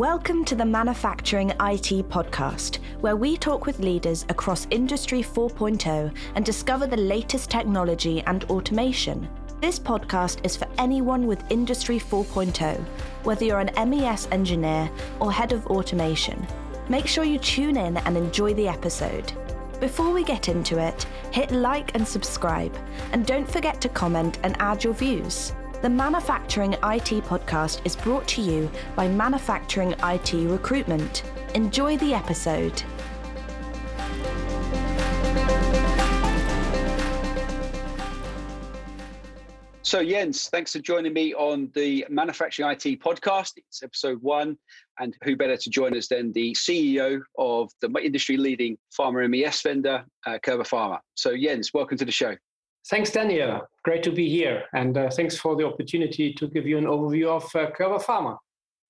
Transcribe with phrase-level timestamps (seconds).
[0.00, 6.42] Welcome to the Manufacturing IT podcast, where we talk with leaders across Industry 4.0 and
[6.42, 9.28] discover the latest technology and automation.
[9.60, 12.82] This podcast is for anyone with Industry 4.0,
[13.24, 14.90] whether you're an MES engineer
[15.20, 16.46] or head of automation.
[16.88, 19.34] Make sure you tune in and enjoy the episode.
[19.80, 22.74] Before we get into it, hit like and subscribe,
[23.12, 25.52] and don't forget to comment and add your views.
[25.82, 31.22] The Manufacturing IT podcast is brought to you by Manufacturing IT Recruitment.
[31.54, 32.82] Enjoy the episode.
[39.80, 43.52] So, Jens, thanks for joining me on the Manufacturing IT podcast.
[43.56, 44.58] It's episode one.
[44.98, 49.62] And who better to join us than the CEO of the industry leading pharma MES
[49.62, 50.98] vendor, uh, Körber Pharma.
[51.14, 52.36] So, Jens, welcome to the show.
[52.88, 53.68] Thanks, Daniel.
[53.84, 54.64] Great to be here.
[54.74, 58.38] And uh, thanks for the opportunity to give you an overview of uh, Körber Pharma.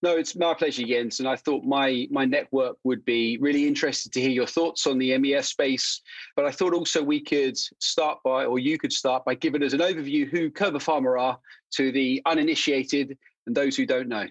[0.03, 1.21] No, it's my pleasure, Jens.
[1.21, 4.99] And I thought my my network would be really interested to hear your thoughts on
[4.99, 6.01] the MES space.
[6.37, 9.75] But I thought also we could start by, or you could start by giving us
[9.75, 11.39] an overview who Körber Pharma are
[11.73, 14.27] to the uninitiated and those who don't know.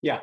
[0.00, 0.20] Yeah.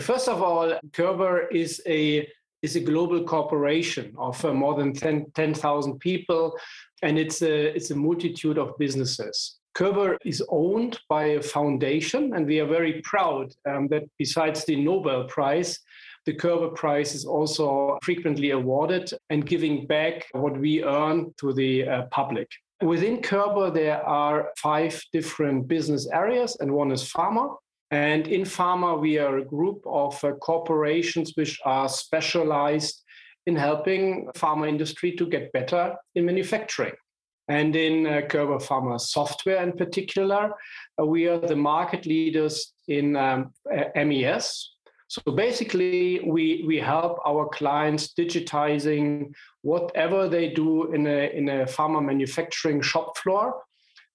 [0.00, 2.28] first of all, Körber is a
[2.62, 6.58] is a global corporation of uh, more than 10,000 10, people,
[7.02, 9.58] and it's a, it's a multitude of businesses.
[9.76, 14.74] Körber is owned by a foundation, and we are very proud um, that besides the
[14.74, 15.78] Nobel Prize,
[16.26, 21.88] the Körber Prize is also frequently awarded and giving back what we earn to the
[21.88, 22.50] uh, public.
[22.82, 27.56] Within Körber, there are five different business areas, and one is pharma.
[27.90, 33.02] And in pharma, we are a group of uh, corporations which are specialized
[33.46, 36.92] in helping pharma industry to get better in manufacturing.
[37.48, 40.52] And in uh, Pharma software in particular,
[41.00, 43.52] uh, we are the market leaders in um,
[43.96, 44.70] MES.
[45.08, 49.32] So basically, we, we help our clients digitizing
[49.62, 53.62] whatever they do in a, in a pharma manufacturing shop floor.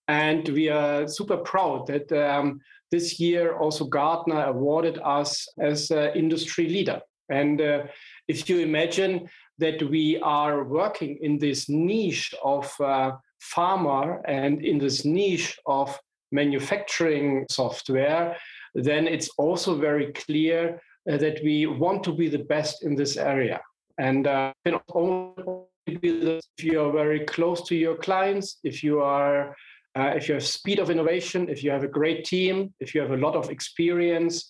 [0.07, 2.59] And we are super proud that um,
[2.93, 6.99] this year also Gartner awarded us as an industry leader.
[7.29, 7.79] And uh,
[8.27, 9.27] if you imagine
[9.57, 13.11] that we are working in this niche of uh,
[13.51, 15.87] pharma and in this niche of
[16.31, 18.37] manufacturing software,
[18.75, 23.17] then it's also very clear uh, that we want to be the best in this
[23.17, 23.59] area.
[23.97, 24.53] And uh,
[24.93, 29.55] only if you are very close to your clients, if you are
[29.97, 33.01] uh, if you have speed of innovation, if you have a great team, if you
[33.01, 34.49] have a lot of experience,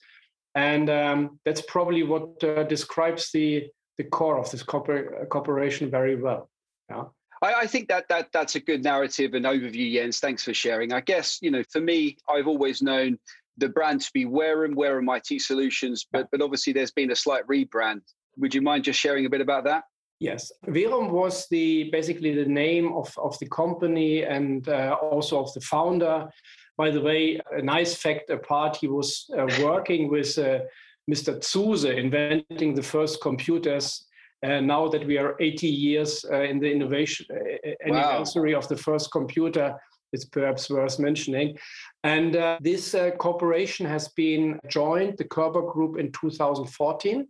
[0.56, 3.68] and um, that's probably what uh, describes the
[3.98, 6.50] the core of this corpor- corporation very well.
[6.90, 7.04] Yeah.
[7.44, 10.20] I, I, think that that that's a good narrative and overview, Jens.
[10.20, 10.94] Thanks for sharing.
[10.94, 13.20] I guess you know, for me, I've always known
[13.58, 17.46] the brand to be Werum, Werum IT Solutions, but but obviously there's been a slight
[17.48, 18.02] rebrand.
[18.38, 19.84] Would you mind just sharing a bit about that?
[20.24, 25.54] Yes, Werum was the basically the name of, of the company and uh, also of
[25.54, 26.30] the founder.
[26.78, 30.60] By the way, a nice fact apart, he was uh, working with uh,
[31.12, 31.42] Mr.
[31.42, 34.06] Zuse inventing the first computers.
[34.42, 38.60] Uh, now that we are 80 years uh, in the innovation uh, anniversary wow.
[38.60, 39.76] of the first computer,
[40.14, 41.58] it's perhaps worth mentioning.
[42.06, 47.28] And this corporation has been joined, the Körber Group, in 2014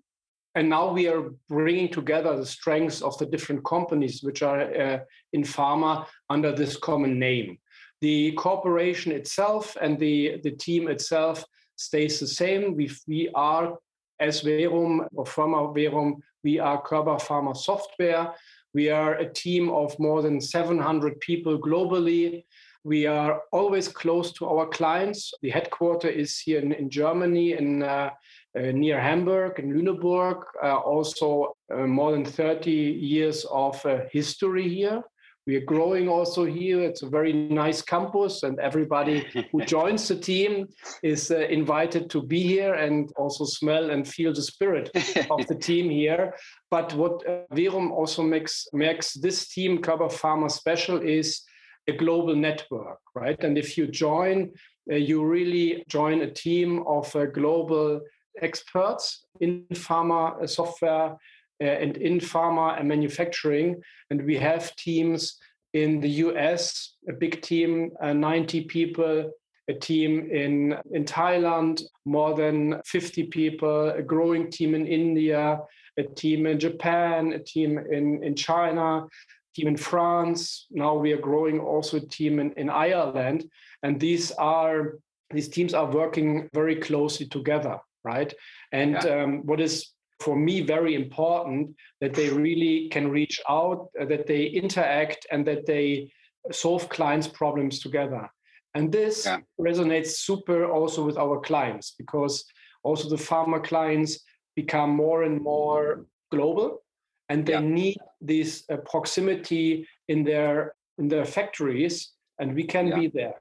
[0.56, 5.00] and now we are bringing together the strengths of the different companies which are uh,
[5.34, 7.58] in pharma under this common name.
[8.02, 11.44] The corporation itself and the, the team itself
[11.76, 12.76] stays the same.
[12.76, 13.78] We, we are,
[14.20, 18.34] as Werum or Pharma Werum, we are Körber Pharma Software.
[18.74, 22.44] We are a team of more than 700 people globally.
[22.84, 25.34] We are always close to our clients.
[25.42, 28.10] The headquarter is here in, in Germany, in uh,
[28.56, 30.44] near Hamburg and Lüneburg.
[30.62, 35.04] Uh, also, uh, more than 30 years of uh, history here.
[35.46, 36.82] We are growing also here.
[36.82, 40.68] It's a very nice campus, and everybody who joins the team
[41.02, 44.90] is uh, invited to be here and also smell and feel the spirit
[45.30, 46.34] of the team here.
[46.72, 51.42] But what uh, Werum also makes makes this team Körber Pharma special is
[51.90, 53.44] a global network, right?
[53.44, 54.54] And if you join,
[54.90, 58.00] uh, you really join a team of uh, global
[58.42, 61.16] experts in pharma uh, software
[61.62, 63.82] uh, and in pharma and manufacturing.
[64.10, 65.38] And we have teams
[65.74, 69.32] in the US, a big team, uh, 90 people,
[69.70, 75.60] a team in, in Thailand, more than 50 people, a growing team in India,
[75.98, 79.08] a team in Japan, a team in, in China,
[79.56, 80.68] team in France.
[80.72, 83.50] Now we are growing also a team in, in Ireland.
[83.84, 85.00] And these are
[85.32, 87.80] these teams are working very closely together.
[88.04, 88.34] Right?
[88.72, 89.24] And yeah.
[89.24, 94.28] um, what is for me very important that they really can reach out, uh, that
[94.28, 96.12] they interact, and that they
[96.52, 98.30] solve clients' problems together.
[98.76, 99.40] And this yeah.
[99.60, 102.46] resonates super also with our clients because
[102.84, 104.20] also the pharma clients
[104.56, 106.84] become more and more global
[107.30, 107.60] and they yeah.
[107.60, 113.00] need this uh, proximity in their in their factories and we can yeah.
[113.00, 113.40] be there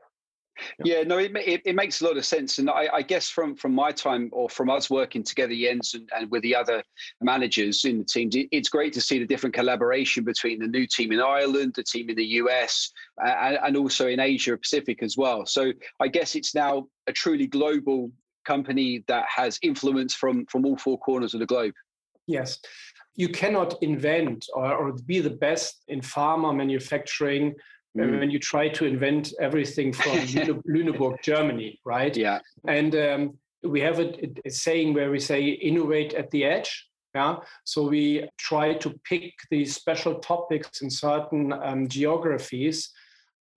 [0.84, 3.56] yeah, no, it, it, it, makes a lot of sense, and I, I, guess from
[3.56, 6.82] from my time or from us working together, Jens, and, and with the other
[7.20, 10.86] managers in the teams, it, it's great to see the different collaboration between the new
[10.86, 12.92] team in Ireland, the team in the US,
[13.24, 15.46] uh, and, and also in Asia Pacific as well.
[15.46, 18.10] So I guess it's now a truly global
[18.44, 21.74] company that has influence from from all four corners of the globe.
[22.26, 22.58] Yes,
[23.14, 27.54] you cannot invent or, or be the best in pharma manufacturing
[27.96, 28.18] mm.
[28.20, 30.12] when you try to invent everything from
[30.68, 32.16] Lüneburg, Germany, right?
[32.16, 32.40] Yeah.
[32.66, 36.88] And um, we have a, a, saying where we say innovate at the edge.
[37.14, 37.36] Yeah.
[37.64, 42.90] So we try to pick these special topics in certain um, geographies.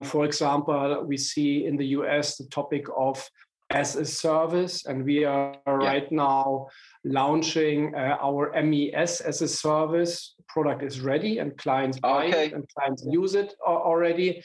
[0.04, 3.26] For example, we see in the US the topic of
[3.70, 5.72] as a service, and we are yeah.
[5.72, 6.68] right now
[7.04, 10.34] launching uh, our MES as a service.
[10.48, 12.46] Product is ready, and clients buy okay.
[12.46, 14.42] it, and clients use it already.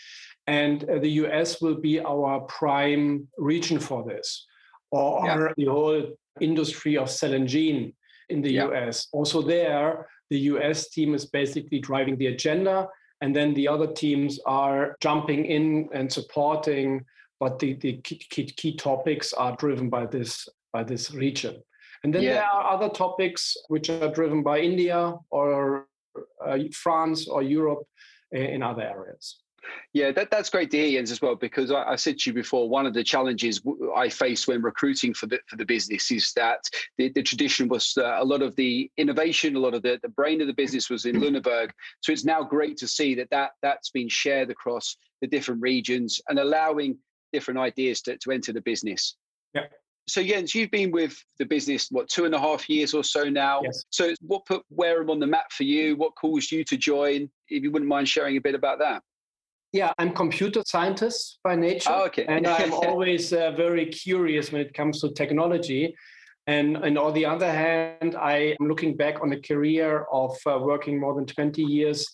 [0.47, 4.45] And uh, the US will be our prime region for this,
[4.91, 5.47] or, yeah.
[5.57, 7.93] the whole industry of cell and gene
[8.29, 8.71] in the yeah.
[8.71, 9.07] US.
[9.13, 12.87] Also, there, the US team is basically driving the agenda,
[13.21, 17.05] and then the other teams are jumping in and supporting
[17.41, 21.61] but the, the key, key, key topics are driven by this by this region.
[22.03, 22.33] And then yeah.
[22.33, 25.87] there are other topics which are driven by India or
[26.45, 27.83] uh, France or Europe
[28.31, 29.37] in other areas.
[29.93, 32.33] Yeah, that, that's great to hear, Jens, as well, because I, I, said to you
[32.33, 33.61] before, one of the challenges
[33.95, 36.59] I faced when recruiting for the for the business is that
[36.97, 40.09] the, the tradition was uh, a lot of the innovation, a lot of the, the
[40.09, 41.69] brain of the business was in Lüneburg.
[42.01, 46.19] So it's now great to see that, that that's been shared across the different regions
[46.29, 46.97] and allowing
[47.31, 49.15] different ideas to, to enter the business.
[49.53, 49.67] Yeah.
[50.07, 53.25] So Jens, you've been with the business what two and a half years or so
[53.25, 53.61] now.
[53.63, 53.83] Yes.
[53.91, 55.95] So what put Werum on the map for you?
[55.95, 57.29] What caused you to join?
[57.49, 59.03] If you wouldn't mind sharing a bit about that.
[59.73, 62.25] Yeah, I'm computer scientist by nature, oh, okay.
[62.27, 65.95] and I'm always uh, very curious when it comes to technology.
[66.47, 70.59] And, and on the other hand, I am looking back on a career of uh,
[70.59, 72.05] working more than 20 years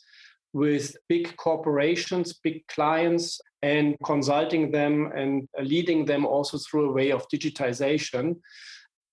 [0.57, 7.11] with big corporations, big clients, and consulting them and leading them also through a way
[7.11, 8.35] of digitization.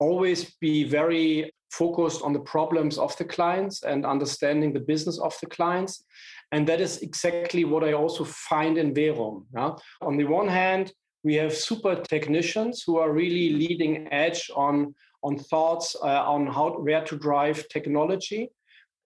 [0.00, 5.34] Always be very focused on the problems of the clients and understanding the business of
[5.40, 6.04] the clients.
[6.52, 9.44] And that is exactly what I also find in Werum.
[9.54, 9.72] Yeah?
[10.00, 10.92] On the one hand,
[11.24, 16.70] we have super technicians who are really leading edge on, on thoughts uh, on how
[16.80, 18.50] where to drive technology.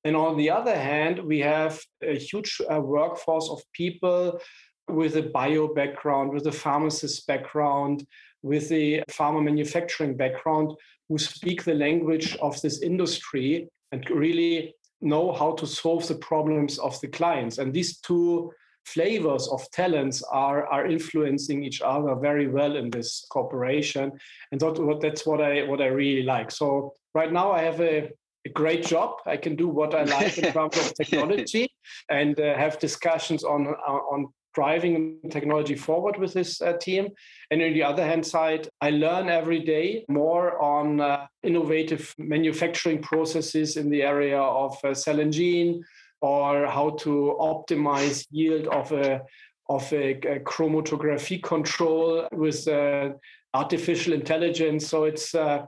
[0.04, 4.40] And on the other hand, we have a huge uh, workforce of people
[4.88, 8.06] with a bio background, with a pharmacist background,
[8.42, 10.72] with a pharma manufacturing background
[11.08, 16.78] who speak the language of this industry and really know how to solve the problems
[16.78, 17.58] of the clients.
[17.58, 18.52] And these two
[18.84, 24.12] flavors of talents are, are influencing each other very well in this cooperation.
[24.50, 26.50] And that, that's what I what I really like.
[26.50, 28.10] So right now I have a,
[28.46, 29.16] a great job.
[29.26, 31.70] I can do what I like in terms of technology
[32.08, 37.08] and uh, have discussions on on driving technology forward with this uh, team.
[37.50, 43.00] And on the other hand side, I learn every day more on uh, innovative manufacturing
[43.00, 45.84] processes in the area of uh, cell and gene
[46.20, 49.22] or how to optimize yield of a
[49.68, 53.10] of a, a chromatography control with uh,
[53.52, 54.88] artificial intelligence.
[54.88, 55.66] So it's uh,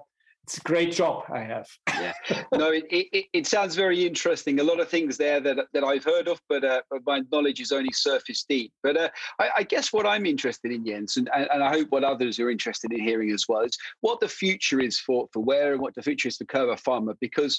[0.50, 1.69] it's a great job I have.
[1.95, 2.12] yeah,
[2.52, 4.59] no, it, it, it, sounds very interesting.
[4.59, 7.61] A lot of things there that that I've heard of, but, uh, but my knowledge
[7.61, 8.73] is only surface deep.
[8.83, 12.02] But uh, I, I, guess what I'm interested in, Jens, and, and I hope what
[12.02, 15.75] others are interested in hearing as well, is what the future is for for Werum
[15.75, 17.14] and what the future is for Körber Pharma.
[17.21, 17.57] Because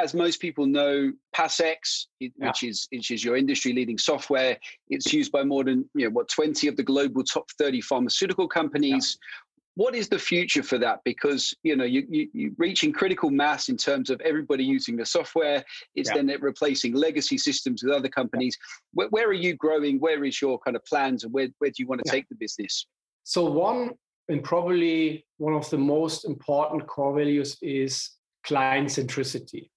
[0.00, 2.68] as most people know, PAS-X, which yeah.
[2.68, 4.58] is which is your industry leading software,
[4.88, 8.48] it's used by more than you know what 20 of the global top 30 pharmaceutical
[8.48, 9.18] companies.
[9.20, 9.28] Yeah
[9.74, 11.00] what is the future for that?
[11.04, 15.06] Because you know you, you you reaching critical mass in terms of everybody using the
[15.06, 15.64] software.
[15.94, 16.22] It's yeah.
[16.22, 18.58] then replacing legacy systems with other companies.
[18.92, 19.98] Where, where, are you growing?
[19.98, 22.12] Where is your kind of plans, and where where do you want to yeah.
[22.12, 22.86] take the business?
[23.24, 23.90] So one
[24.28, 28.10] and probably one of the most important core values is
[28.44, 29.70] client centricity.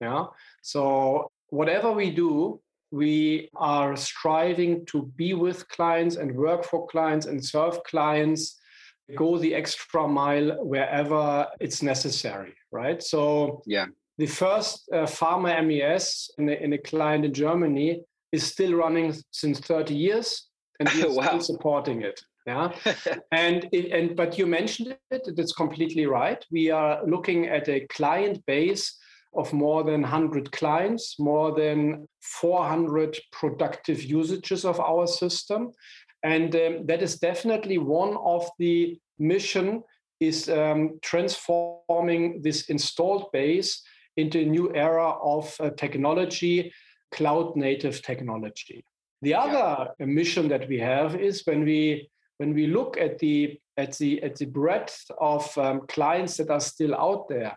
[0.00, 0.26] Yeah.
[0.62, 7.26] So whatever we do, we are striving to be with clients and work for clients
[7.26, 8.59] and serve clients
[9.16, 13.02] go the extra mile wherever it's necessary, right?
[13.02, 13.86] So yeah,
[14.18, 18.02] the first uh, pharma MES in a, in a client in Germany
[18.32, 20.48] is still running since 30 years,
[20.78, 21.26] and we're wow.
[21.26, 22.20] still supporting it.
[22.46, 22.72] Yeah,
[23.32, 25.22] and it, and but you mentioned it.
[25.26, 26.44] It's completely right.
[26.50, 28.96] We are looking at a client base
[29.34, 35.70] of more than 100 clients, more than 400 productive usages of our system.
[36.22, 39.82] And um, that is definitely one of the mission
[40.20, 43.82] is um, transforming this installed base
[44.16, 46.72] into a new era of uh, technology,
[47.10, 48.84] cloud native technology.
[49.22, 50.06] The other yeah.
[50.06, 54.36] mission that we have is when we when we look at the at the at
[54.36, 57.56] the breadth of um, clients that are still out there,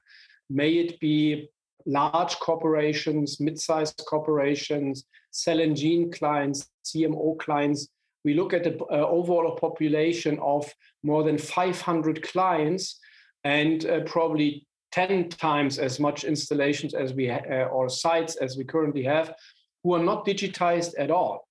[0.49, 1.49] may it be
[1.85, 7.89] large corporations, mid-sized corporations, cell and gene clients, CMO clients,
[8.23, 10.71] we look at the uh, overall population of
[11.03, 12.99] more than 500 clients
[13.43, 18.57] and uh, probably 10 times as much installations as we ha- uh, or sites as
[18.57, 19.33] we currently have
[19.83, 21.47] who are not digitized at all.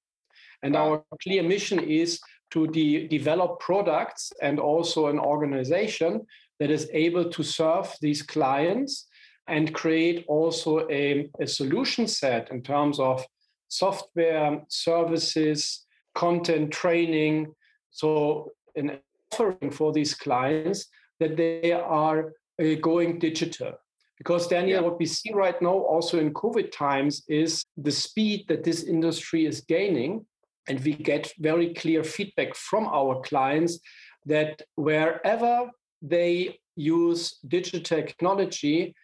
[0.62, 2.20] And our clear mission is
[2.52, 6.26] to de- develop products and also an organization
[6.60, 9.08] that is able to serve these clients
[9.48, 13.24] and create also a, a solution set in terms of
[13.68, 17.54] software services content training.
[17.90, 18.98] So, an
[19.32, 20.86] offering for these clients
[21.20, 23.72] that they are uh, going digital.
[24.18, 24.88] Because, Daniel, yeah.
[24.88, 29.46] what we see right now, also in COVID times, is the speed that this industry
[29.46, 30.24] is gaining.
[30.68, 33.80] And we get very clear feedback from our clients
[34.26, 38.94] that wherever they use digital technology,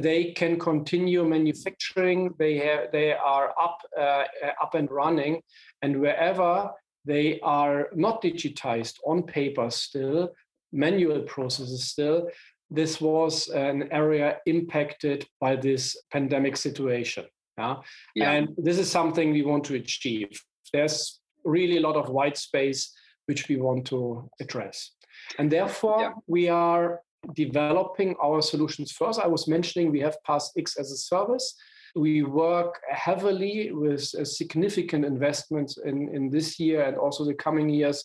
[0.00, 2.34] they can continue manufacturing.
[2.38, 4.24] They have, they are up uh,
[4.62, 5.42] up and running,
[5.82, 6.70] and wherever
[7.04, 10.30] they are not digitized on paper still,
[10.72, 12.28] manual processes still,
[12.70, 17.24] this was an area impacted by this pandemic situation.
[17.56, 17.76] Yeah?
[18.14, 18.32] yeah.
[18.32, 20.28] And this is something we want to achieve.
[20.72, 22.94] There's really a lot of white space
[23.26, 24.92] which we want to address.
[25.38, 26.12] And therefore, yeah.
[26.26, 27.00] we are
[27.34, 29.20] developing our solutions first.
[29.20, 31.54] I was mentioning we have PAS-X as a service.
[31.94, 38.04] We work heavily with significant investments in, in this year and also the coming years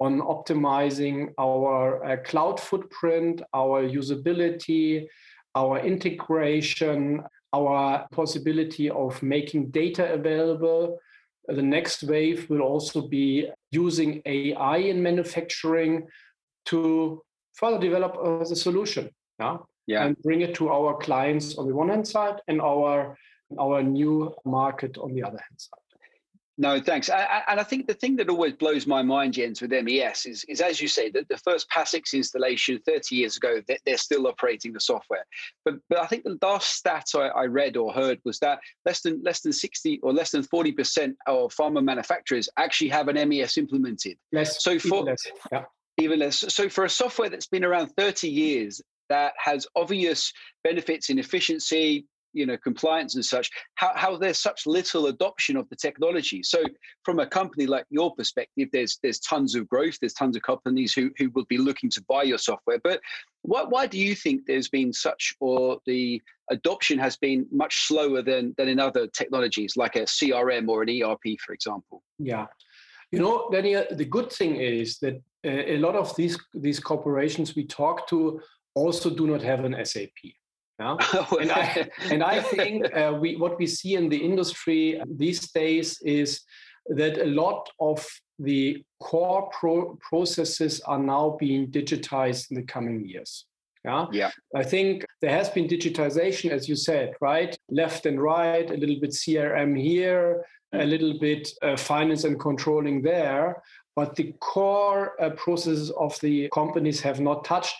[0.00, 5.06] on optimizing our uh, cloud footprint, our usability,
[5.54, 10.98] our integration, our possibility of making data available.
[11.46, 16.06] The next wave will also be using AI in manufacturing
[16.66, 17.22] to
[17.60, 19.56] further develop uh, the solution yeah?
[19.86, 23.16] yeah and bring it to our clients on the one hand side and our
[23.58, 25.80] our new market on the other hand side
[26.60, 27.08] no, thanks.
[27.08, 30.60] and I think the thing that always blows my mind, Jens, with MES is, is
[30.60, 34.80] as you say, that the first PAS-X installation 30 years ago, they're still operating the
[34.80, 35.24] software.
[35.64, 39.00] But but I think the last stat I, I read or heard was that less
[39.00, 43.56] than less than 60 or less than 40% of pharma manufacturers actually have an MES
[43.56, 44.18] implemented.
[44.30, 45.64] Less, so for less, yeah
[46.30, 50.32] So for a software that's been around 30 years that has obvious
[50.64, 55.68] benefits in efficiency, you know, compliance and such, how, how there's such little adoption of
[55.68, 56.42] the technology.
[56.42, 56.62] So
[57.02, 60.94] from a company like your perspective, there's there's tons of growth, there's tons of companies
[60.94, 62.78] who who will be looking to buy your software.
[62.82, 63.00] But
[63.42, 68.22] why, why do you think there's been such or the adoption has been much slower
[68.22, 72.02] than than in other technologies like a CRM or an ERP, for example?
[72.18, 72.46] Yeah.
[73.10, 77.64] You know, Daniel, the good thing is that a lot of these these corporations we
[77.64, 78.40] talk to
[78.74, 80.18] also do not have an SAP.
[80.78, 80.96] Yeah?
[81.40, 86.00] and, I, and I think uh, we what we see in the industry these days
[86.02, 86.40] is
[86.86, 88.06] that a lot of
[88.38, 93.46] the core pro- processes are now being digitized in the coming years.
[93.84, 94.06] Yeah.
[94.12, 94.30] Yeah.
[94.54, 97.56] I think there has been digitization, as you said, right?
[97.70, 103.02] Left and right, a little bit CRM here, a little bit uh, finance and controlling
[103.02, 103.62] there
[104.00, 107.76] but the core uh, processes of the companies have not touched.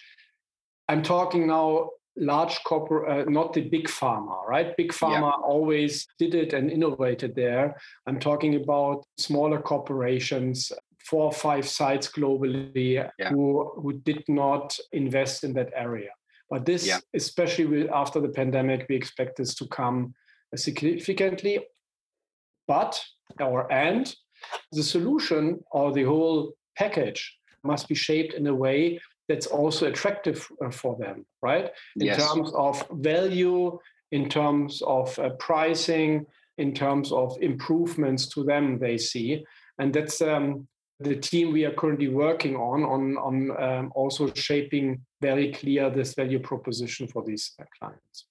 [0.91, 4.77] I'm talking now large corporate, uh, not the big pharma, right?
[4.77, 5.53] Big pharma yeah.
[5.53, 7.75] always did it and innovated there.
[8.07, 13.31] I'm talking about smaller corporations, four or five sites globally yeah.
[13.31, 16.11] who, who did not invest in that area.
[16.51, 16.99] But this, yeah.
[17.15, 20.13] especially after the pandemic, we expect this to come
[20.55, 21.61] significantly.
[22.69, 23.03] But,
[23.41, 24.15] or and,
[24.73, 30.47] the solution or the whole package must be shaped in a way that's also attractive
[30.65, 31.71] uh, for them, right?
[31.97, 32.33] In yes.
[32.33, 33.79] terms of value,
[34.11, 36.27] in terms of uh, pricing,
[36.59, 39.45] in terms of improvements to them they see.
[39.79, 40.67] And that's um,
[40.99, 46.15] the team we are currently working on on on um, also shaping very clear this
[46.15, 48.27] value proposition for these uh, clients.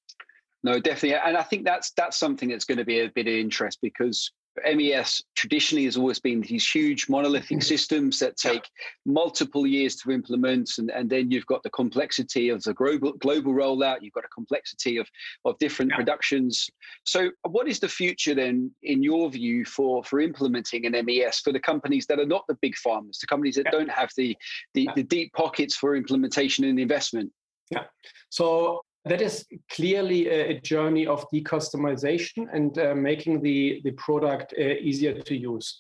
[0.64, 3.34] No, definitely, and I think that's that's something that's going to be a bit of
[3.34, 4.32] interest because
[4.66, 7.62] MES traditionally has always been these huge monolithic mm-hmm.
[7.62, 8.68] systems that take
[9.06, 13.54] multiple years to implement, and, and then you've got the complexity of the global global
[13.54, 13.98] rollout.
[14.02, 15.08] You've got a complexity of
[15.46, 15.98] of different yeah.
[15.98, 16.70] productions.
[17.06, 21.52] So, what is the future then, in your view, for for implementing an MES for
[21.52, 23.72] the companies that are not the big farmers, the companies that yeah.
[23.72, 24.36] don't have the
[24.74, 27.32] the, the deep pockets for implementation and investment?
[27.72, 27.84] Yeah.
[28.30, 34.54] So that is clearly a, a journey of decustomization and uh, making the, the product
[34.58, 35.80] uh, easier to use.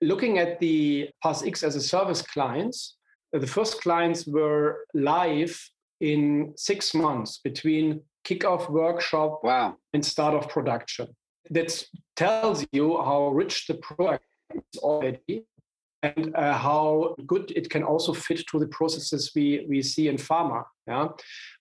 [0.00, 2.96] Looking at the PAS-X as a service clients,
[3.34, 5.58] uh, the first clients were live
[6.00, 9.76] in six months between kickoff workshop wow.
[9.92, 11.08] and start of production.
[11.50, 11.84] That
[12.16, 15.44] tells you how rich the product is already
[16.04, 20.16] and uh, how good it can also fit to the processes we, we see in
[20.16, 20.62] pharma.
[20.86, 21.08] Yeah?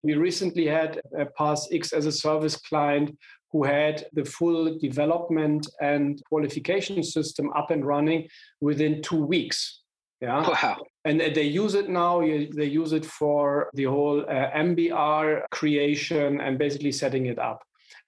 [0.03, 3.17] We recently had a PAS-X as a service client
[3.51, 8.27] who had the full development and qualification system up and running
[8.59, 9.81] within two weeks.
[10.19, 10.41] Yeah.
[10.50, 10.77] Wow.
[11.05, 12.21] And they use it now.
[12.21, 17.62] They use it for the whole uh, MBR creation and basically setting it up.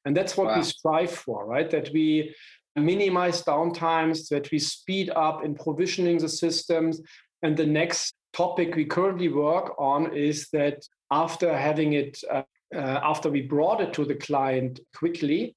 [0.05, 0.57] And that's what wow.
[0.57, 1.69] we strive for, right?
[1.69, 2.33] That we
[2.75, 7.01] minimize downtimes, that we speed up in provisioning the systems.
[7.41, 12.99] And the next topic we currently work on is that after having it, uh, uh,
[13.03, 15.55] after we brought it to the client quickly,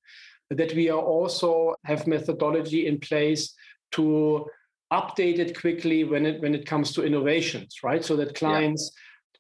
[0.51, 3.55] that we are also have methodology in place
[3.93, 4.47] to
[4.93, 8.05] update it quickly when it when it comes to innovations, right?
[8.05, 8.91] So that clients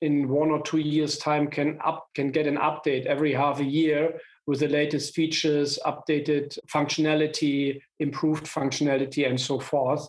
[0.00, 0.08] yeah.
[0.08, 3.64] in one or two years time can up can get an update every half a
[3.64, 10.08] year with the latest features, updated functionality, improved functionality, and so forth.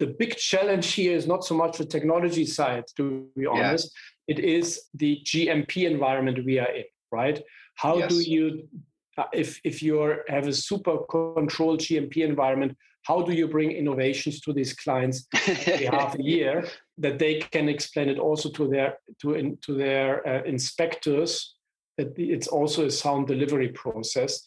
[0.00, 3.92] The big challenge here is not so much the technology side, to be honest.
[4.26, 4.34] Yeah.
[4.34, 7.40] It is the GMP environment we are in, right?
[7.76, 8.08] How yes.
[8.12, 8.68] do you,
[9.16, 9.94] uh, if if you
[10.26, 15.86] have a super controlled GMP environment, how do you bring innovations to these clients every
[15.98, 16.66] half a year
[16.98, 21.54] that they can explain it also to their to in, to their uh, inspectors
[21.98, 24.42] it's also a sound delivery process.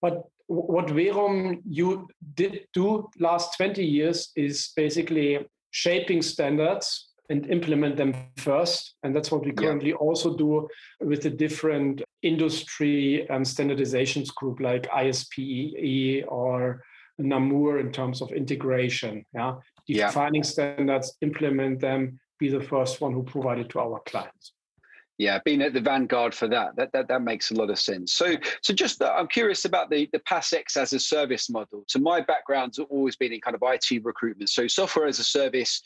[0.00, 7.96] But what Werum you did do last 20 years is basically shaping standards and implement
[7.96, 8.94] them first.
[9.02, 9.96] And that's what we currently yeah.
[9.96, 10.66] also do
[11.00, 16.82] with the different industry and standardizations group like ISPE or
[17.18, 19.26] Namur in terms of integration.
[19.34, 19.56] Yeah.
[19.86, 20.48] Defining yeah.
[20.48, 24.52] standards, implement them, be the first one who provide it to our clients.
[25.18, 28.12] Yeah, being at the vanguard for that, that that, that makes a lot of sense.
[28.12, 31.82] So, so just uh, I'm curious about the the PAS-X as a service model.
[31.88, 34.48] So my background's always been in kind of IT recruitment.
[34.48, 35.82] So software as a service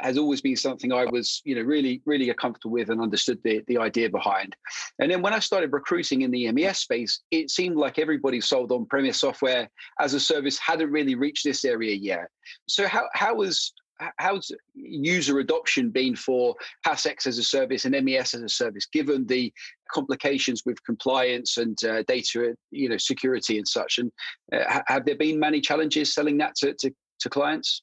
[0.00, 3.60] has always been something I was, you know, really really comfortable with and understood the
[3.66, 4.54] the idea behind.
[5.00, 8.70] And then when I started recruiting in the MES space, it seemed like everybody sold
[8.70, 9.68] on-premise software
[9.98, 12.28] as a service hadn't really reached this area yet.
[12.68, 13.72] So how how was
[14.18, 16.54] how's user adoption been for
[16.84, 19.52] PAS-X as a service and MES as a service, given the
[19.90, 23.98] complications with compliance and uh, data, you know, security and such?
[23.98, 24.12] And
[24.52, 27.82] uh, have there been many challenges selling that to, to, to clients?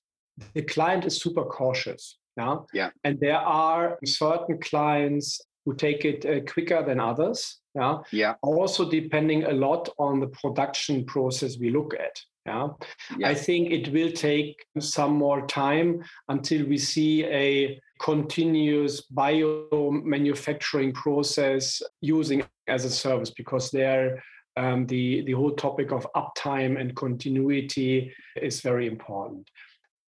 [0.54, 2.18] The client is super cautious.
[2.38, 2.58] Yeah.
[2.74, 2.90] Yeah.
[3.04, 7.60] And there are certain clients who take it uh, quicker than others.
[7.76, 8.00] Yeah.
[8.12, 8.34] Yeah.
[8.42, 12.20] Also depending a lot on the production process we look at.
[12.46, 12.68] Yeah?
[13.18, 13.30] yeah.
[13.30, 20.92] I think it will take some more time until we see a continuous bio manufacturing
[20.92, 24.22] process using as a service because there
[24.58, 29.50] um, the the whole topic of uptime and continuity is very important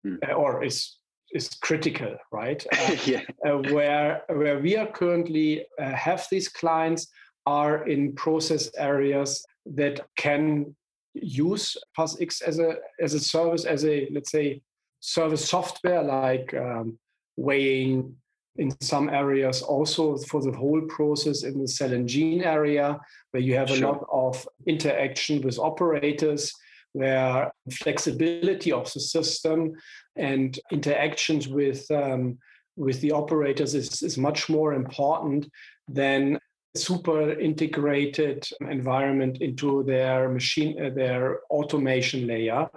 [0.06, 0.18] mm.
[0.28, 0.98] uh, or is
[1.32, 3.22] is critical right uh, yeah.
[3.46, 7.08] uh, where where we are currently uh, have these clients
[7.46, 10.74] are in process areas that can
[11.22, 14.62] use PAS-X as a as a service, as a let's say
[15.00, 16.98] service software like um,
[17.36, 18.16] weighing
[18.58, 22.98] in some areas, also for the whole process in the cell and gene area,
[23.30, 23.76] where you have sure.
[23.76, 26.52] a lot of interaction with operators,
[26.92, 29.72] where flexibility of the system
[30.16, 32.38] and interactions with um,
[32.76, 35.48] with the operators is, is much more important
[35.88, 36.38] than
[36.76, 42.68] super integrated environment into their machine, uh, their automation layer.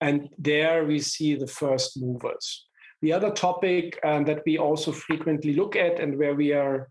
[0.00, 2.66] And there we see the first movers.
[3.02, 6.88] The other topic um, that we also frequently look at and where we are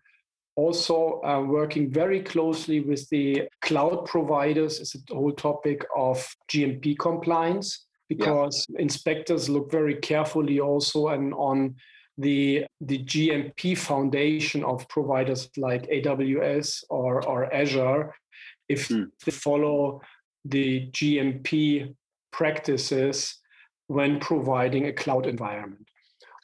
[0.55, 6.97] also uh, working very closely with the cloud providers is the whole topic of GMP
[6.97, 7.85] compliance.
[8.07, 8.81] because yeah.
[8.81, 11.75] inspectors look very carefully also and on
[12.17, 18.13] the the GMP foundation of providers like AWS or, or Azure,
[18.69, 19.07] if mm.
[19.25, 20.01] they follow
[20.45, 21.93] the GMP
[22.31, 23.39] practices
[23.87, 25.87] when providing a cloud environment.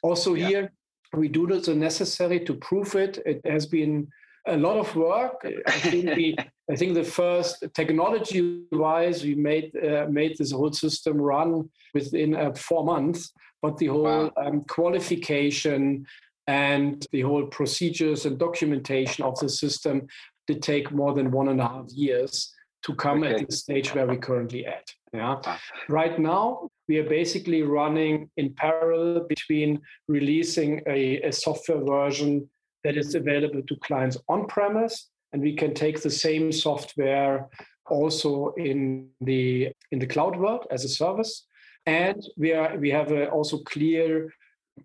[0.02, 0.46] Also yeah.
[0.48, 0.72] here,
[1.14, 3.18] we do the necessary to prove it.
[3.26, 4.08] It has been
[4.46, 5.46] a lot of work.
[5.66, 6.36] I think we,
[6.70, 12.52] I think the first technology-wise, we made uh, made this whole system run within uh,
[12.54, 13.32] four months.
[13.62, 14.32] But the whole wow.
[14.36, 16.04] um, qualification
[16.48, 20.08] and the whole procedures and documentation of the system
[20.48, 23.34] did take more than one and a half years to come okay.
[23.34, 24.90] at the stage where we're currently at.
[25.12, 25.40] Yeah.
[25.88, 32.48] Right now, we are basically running in parallel between releasing a, a software version
[32.82, 37.48] that is available to clients on premise, and we can take the same software
[37.88, 41.46] also in the in the cloud world as a service.
[41.86, 44.32] And we are we have a also clear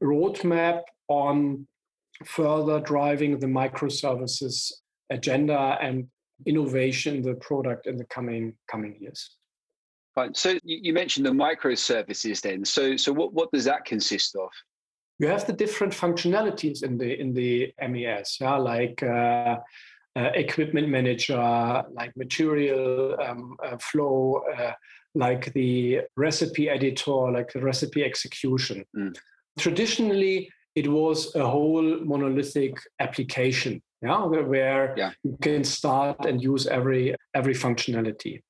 [0.01, 1.67] roadmap on
[2.25, 4.71] further driving the microservices
[5.09, 6.07] agenda and
[6.45, 9.37] innovation in the product in the coming coming years.
[10.15, 10.33] Fine.
[10.33, 12.65] So you mentioned the microservices then.
[12.65, 14.49] So so what, what does that consist of?
[15.19, 19.57] You have the different functionalities in the in the MES, yeah, like uh,
[20.15, 24.73] uh, equipment manager, like material um, uh, flow, uh,
[25.17, 28.85] like the recipe editor, like the recipe execution.
[28.95, 29.15] Mm.
[29.59, 35.11] Traditionally, it was a whole monolithic application yeah where yeah.
[35.23, 38.41] you can start and use every every functionality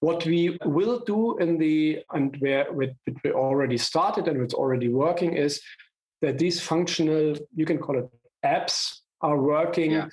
[0.00, 2.92] what we will do in the and where we
[3.30, 5.60] already started and it's already working is
[6.22, 8.08] that these functional you can call it
[8.44, 10.08] apps are working yeah.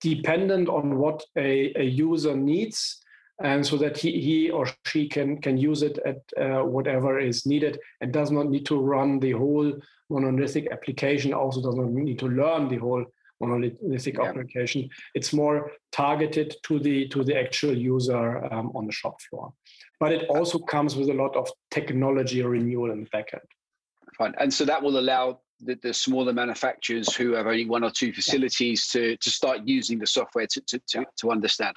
[0.00, 3.02] dependent on what a, a user needs
[3.40, 7.46] and so that he, he or she can can use it at uh, whatever is
[7.46, 9.72] needed and does not need to run the whole
[10.10, 13.04] monolithic application also does not need to learn the whole
[13.40, 14.24] monolithic yeah.
[14.24, 14.88] application.
[15.14, 19.52] It's more targeted to the to the actual user um, on the shop floor.
[19.98, 23.46] But it also comes with a lot of technology renewal in the backend.
[24.18, 27.90] Fine, and so that will allow the, the smaller manufacturers who have only one or
[27.90, 29.00] two facilities yeah.
[29.00, 31.76] to to start using the software to to to, to understand.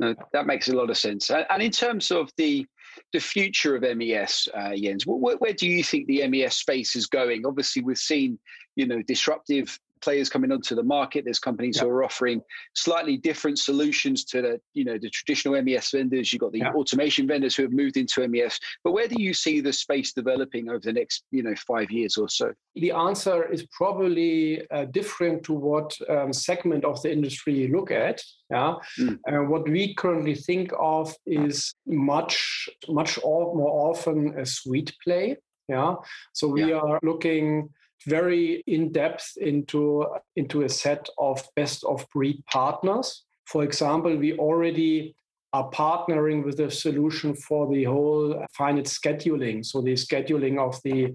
[0.00, 1.30] No, that makes a lot of sense.
[1.30, 2.66] And in terms of the
[3.12, 7.06] the future of MES, uh, Jens, where, where, do you think the MES space is
[7.06, 7.44] going?
[7.44, 8.38] Obviously, we've seen
[8.76, 11.24] you know disruptive players coming onto the market.
[11.24, 11.84] There's companies yeah.
[11.84, 12.42] who are offering
[12.74, 16.32] slightly different solutions to the, you know, the traditional MES vendors.
[16.32, 16.72] You've got the yeah.
[16.72, 18.58] automation vendors who have moved into MES.
[18.84, 22.16] But where do you see the space developing over the next, you know, five years
[22.16, 22.52] or so?
[22.74, 27.90] The answer is probably uh, different to what um, segment of the industry you look
[27.90, 28.22] at.
[28.50, 28.74] Yeah.
[28.98, 29.18] Mm.
[29.28, 35.36] Uh, what we currently think of is much, much more often a suite play.
[35.68, 35.94] Yeah.
[36.32, 36.78] So we yeah.
[36.78, 37.70] are looking
[38.06, 43.24] very in depth into, into a set of best of breed partners.
[43.46, 45.14] For example, we already
[45.52, 49.64] are partnering with a solution for the whole finance scheduling.
[49.64, 51.14] So the scheduling of the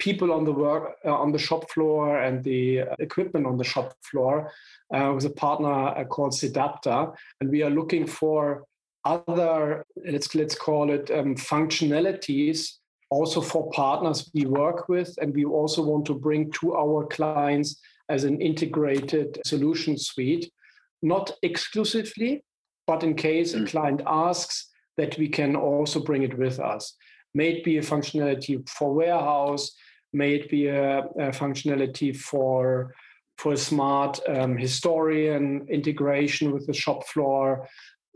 [0.00, 3.94] people on the work uh, on the shop floor and the equipment on the shop
[4.02, 4.50] floor
[4.92, 8.64] uh, with a partner uh, called Sedapta, and we are looking for
[9.04, 12.79] other let's let's call it um, functionalities
[13.10, 15.14] also for partners we work with.
[15.20, 20.50] And we also want to bring to our clients as an integrated solution suite,
[21.02, 22.44] not exclusively,
[22.86, 23.62] but in case mm.
[23.62, 26.94] a client asks, that we can also bring it with us.
[27.32, 29.72] May it be a functionality for warehouse,
[30.12, 32.94] may it be a, a functionality for
[33.38, 37.66] for a smart um, historian integration with the shop floor,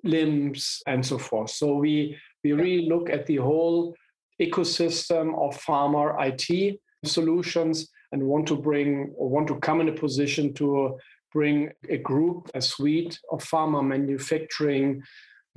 [0.02, 1.50] LIMS, and so forth.
[1.50, 3.94] So we we really look at the whole
[4.40, 9.92] ecosystem of pharma IT solutions and want to bring or want to come in a
[9.92, 10.98] position to
[11.32, 15.02] bring a group, a suite of pharma manufacturing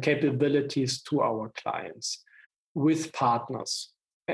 [0.01, 2.23] capabilities to our clients
[2.73, 3.89] with partners.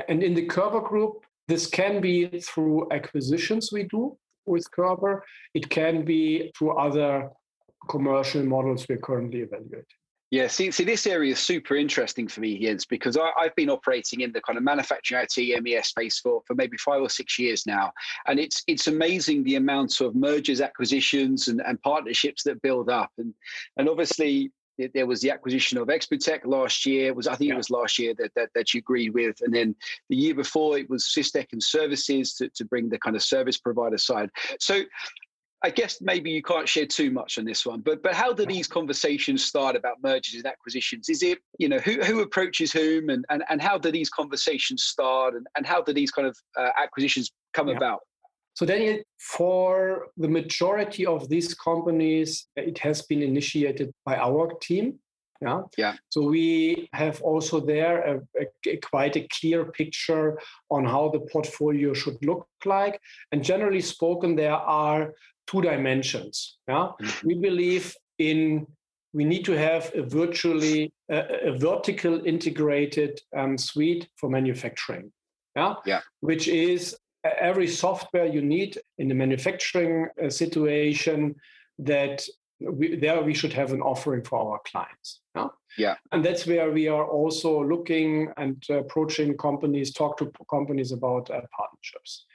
[0.08, 5.20] And in the Körber Group, this can be through acquisitions we do with Körber.
[5.54, 7.30] It can be through other
[7.88, 9.84] commercial models we're currently evaluating.
[10.30, 13.70] Yeah, see, see, this area is super interesting for me, Jens, because I, have been
[13.70, 17.38] operating in the kind of manufacturing IT MES space for, for maybe five or six
[17.38, 17.92] years now,
[18.26, 23.10] and it's it's amazing the amount of mergers, acquisitions, and, and partnerships that build up,
[23.18, 23.32] and
[23.76, 24.50] and obviously
[24.92, 27.14] there was the acquisition of Exputec last year.
[27.14, 27.54] Was I think yeah.
[27.54, 29.76] it was last year that, that that you agreed with, and then
[30.08, 33.58] the year before it was Systech and Services to, to bring the kind of service
[33.58, 34.30] provider side.
[34.58, 34.82] So
[35.64, 38.44] I guess maybe you can't share too much on this one, but but how do
[38.44, 41.08] these conversations start about mergers and acquisitions?
[41.08, 44.84] Is it you know who who approaches whom, and and, and how do these conversations
[44.84, 47.78] start, and, and how do these kind of uh, acquisitions come yeah.
[47.78, 48.00] about?
[48.52, 54.98] So Daniel, for the majority of these companies, it has been initiated by our team.
[55.40, 55.62] Yeah.
[55.76, 55.94] Yeah.
[56.10, 60.38] So we have also there a, a, a, quite a clear picture
[60.70, 62.98] on how the portfolio should look like.
[63.32, 65.12] And generally spoken, there are
[65.46, 66.58] two dimensions.
[66.68, 66.90] Yeah.
[67.00, 67.26] Mm-hmm.
[67.28, 68.66] We believe in
[69.12, 75.12] we need to have a virtually a, a vertical integrated um, suite for manufacturing.
[75.56, 75.74] Yeah.
[75.86, 76.00] Yeah.
[76.20, 81.36] Which is every software you need in the manufacturing uh, situation
[81.78, 82.26] that
[82.60, 85.20] we, there we should have an offering for our clients.
[85.36, 85.48] Yeah?
[85.78, 85.94] yeah.
[86.12, 91.40] And that's where we are also looking and approaching companies, talk to companies about uh,
[91.56, 92.26] partnerships.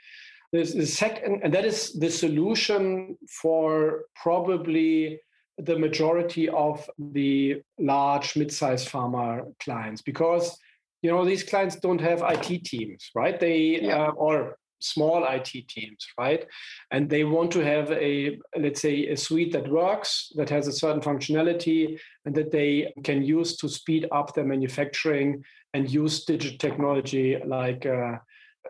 [0.52, 5.20] There's the second, and that is the solution for probably
[5.58, 10.58] the majority of the large mid-sized pharma clients because
[11.02, 13.40] you know these clients don't have IT teams, right?
[13.40, 14.08] They yeah.
[14.08, 16.46] uh, or small IT teams, right?
[16.92, 20.72] And they want to have a, let's say, a suite that works, that has a
[20.72, 26.58] certain functionality, and that they can use to speed up their manufacturing and use digital
[26.58, 28.18] technology like uh,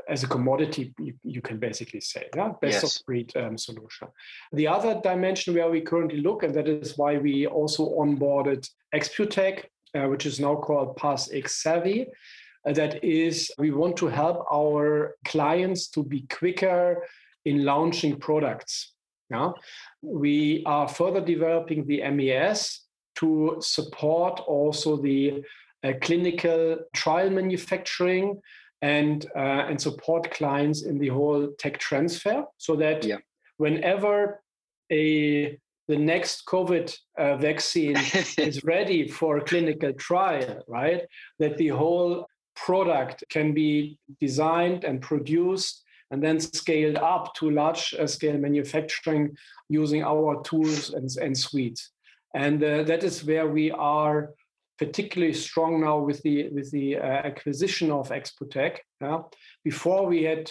[0.08, 3.00] as a commodity, you, you, can basically say, yeah, best yes.
[3.00, 4.08] of breed um, solution.
[4.52, 9.66] The other dimension where we currently look, and that is why we also onboarded Exputec,
[9.96, 12.08] uh, which is now called PAS-X Savvy,
[12.68, 17.06] uh, that is we want to help our clients to be quicker
[17.46, 18.94] in launching products.
[19.30, 19.52] Yeah?
[20.02, 22.82] We are further developing the MES
[23.16, 25.44] to support also the
[25.84, 28.42] uh, clinical trial manufacturing
[28.82, 33.18] and uh, and support clients in the whole tech transfer so that yeah.
[33.58, 34.42] whenever
[34.92, 35.58] a
[35.90, 37.98] the next COVID uh, vaccine
[38.38, 41.02] is ready for clinical trial, right?
[41.40, 47.96] That the whole product can be designed and produced and then scaled up to large
[48.00, 49.36] uh, scale manufacturing
[49.68, 51.92] using our tools and, and suites.
[52.36, 54.30] And uh, that is where we are
[54.80, 58.78] particularly strong now with the with the uh, acquisition of Exputec.
[59.02, 59.20] Yeah?
[59.64, 60.50] Before we had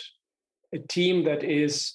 [0.75, 1.95] a team that is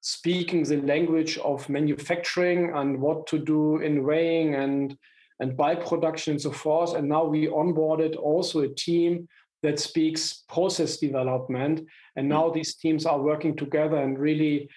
[0.00, 4.96] speaking the language of manufacturing and what to do in weighing and
[5.40, 6.94] and by production and so forth.
[6.94, 9.28] And now we onboarded also a team
[9.64, 11.86] that speaks process development.
[12.16, 14.68] And now these teams are working together and really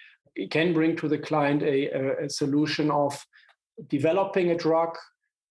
[0.50, 3.24] can bring to the client a, a solution of
[3.88, 4.96] developing a drug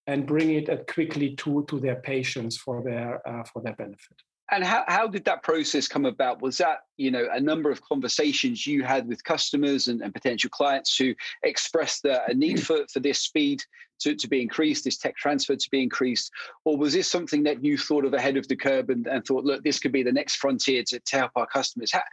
[0.08, 4.17] and bring it quickly to, to their patients for their uh, for their benefit.
[4.50, 6.41] And how, how did that process come about?
[6.41, 10.50] Was that, you know, a number of conversations you had with customers and, and potential
[10.50, 13.62] clients who expressed the, a need for, for this speed
[14.00, 16.32] to, to be increased, this tech transfer to be increased?
[16.63, 19.43] Or was this something that you thought of ahead of the curve and, and thought,
[19.43, 21.91] look, this could be the next frontier to, to help our customers?
[21.91, 22.04] How,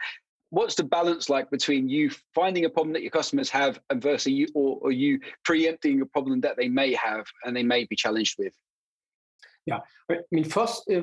[0.55, 4.31] what's the balance like between you finding a problem that your customers have and versus
[4.31, 7.95] you or, or you preempting a problem that they may have and they may be
[7.95, 8.53] challenged with?
[9.65, 11.01] Yeah, I mean, first, uh,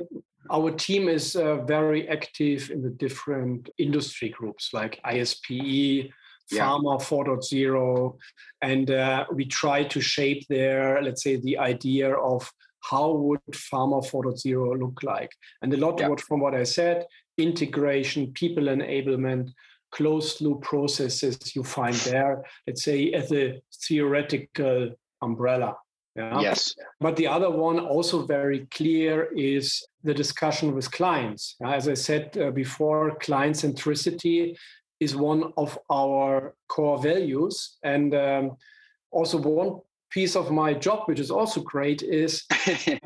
[0.51, 6.11] our team is uh, very active in the different industry groups like ISPE,
[6.51, 6.59] yeah.
[6.59, 8.17] Pharma 4.0,
[8.63, 12.51] and uh, we try to shape their, let's say, the idea of
[12.83, 15.31] how would Pharma 4.0 look like.
[15.61, 16.09] And a lot yeah.
[16.09, 17.05] what, from what I said,
[17.43, 19.51] integration, people enablement,
[19.93, 25.77] closed loop processes you find there, let's say, as a theoretical umbrella.
[26.17, 26.41] Yeah?
[26.41, 26.75] Yes.
[27.01, 31.57] But the other one, also very clear, is the discussion with clients.
[31.65, 34.57] As I said uh, before, client centricity
[35.01, 37.79] is one of our core values.
[37.83, 38.57] And um,
[39.11, 42.45] also, one piece of my job, which is also great, is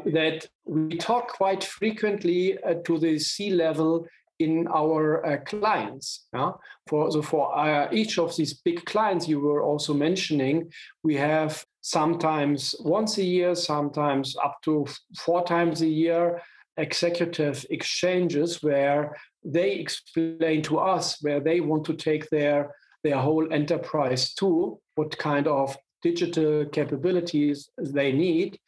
[0.04, 4.06] that we talk quite frequently uh, to the C level
[4.38, 6.26] in our uh, clients.
[6.32, 6.52] Yeah?
[6.86, 10.70] For so for uh, each of these big clients you were also mentioning,
[11.02, 14.86] we have sometimes once a year, sometimes up to
[15.18, 16.40] four times a year,
[16.76, 23.52] executive exchanges where they explain to us where they want to take their their whole
[23.52, 28.58] enterprise to, what kind of digital capabilities they need,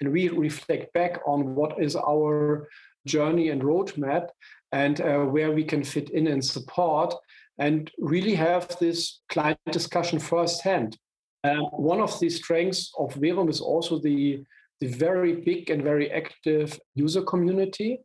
[0.00, 2.68] and we reflect back on what is our
[3.06, 4.28] journey and roadmap
[4.72, 7.14] and uh, where we can fit in and support
[7.58, 10.96] and really have this client discussion firsthand.
[11.44, 14.44] Um, one of the strengths of Werum is also the,
[14.80, 18.00] the very big and very active user community.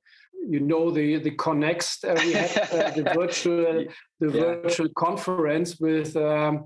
[0.45, 3.85] You know the the Connext uh, we had uh, the virtual
[4.19, 4.41] the yeah.
[4.41, 6.65] virtual conference with um,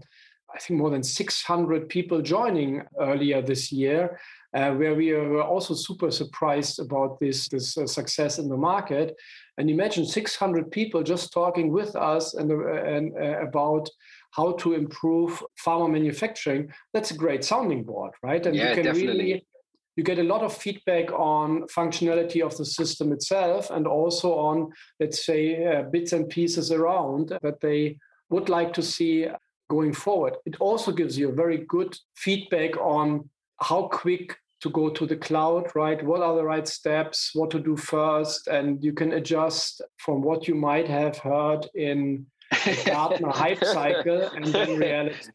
[0.53, 4.19] I think more than 600 people joining earlier this year,
[4.57, 9.15] uh, where we were also super surprised about this, this uh, success in the market.
[9.59, 13.87] And imagine 600 people just talking with us and, uh, and uh, about
[14.31, 16.71] how to improve pharma manufacturing.
[16.91, 18.43] That's a great sounding board, right?
[18.45, 19.07] And yeah, you can definitely.
[19.25, 19.47] really
[19.95, 24.71] you get a lot of feedback on functionality of the system itself and also on
[24.99, 27.97] let's say uh, bits and pieces around that they
[28.29, 29.25] would like to see
[29.71, 33.27] going forward it also gives you a very good feedback on
[33.59, 37.59] how quick to go to the cloud right what are the right steps what to
[37.59, 42.25] do first and you can adjust from what you might have heard in
[42.85, 45.29] Gartner hype cycle and then reality